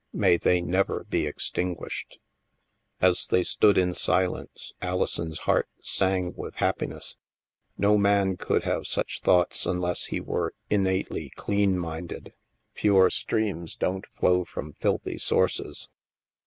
[0.13, 2.17] May they never be extinguished!"
[3.07, 7.17] As they stood in silence, Alison's heart sang with happiness.
[7.77, 12.33] No man could have such thoughts un less he were innately clean minded.
[12.73, 15.87] Pure streams don't flow from filthy sources.